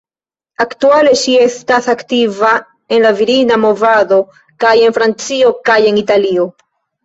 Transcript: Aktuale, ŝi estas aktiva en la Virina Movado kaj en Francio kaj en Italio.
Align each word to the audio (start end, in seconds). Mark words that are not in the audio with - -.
Aktuale, 0.63 1.11
ŝi 1.23 1.35
estas 1.41 1.89
aktiva 1.93 2.55
en 2.97 3.07
la 3.09 3.13
Virina 3.21 3.61
Movado 3.69 4.21
kaj 4.67 4.75
en 4.89 4.99
Francio 4.99 5.57
kaj 5.71 5.81
en 5.95 6.05
Italio. 6.07 6.53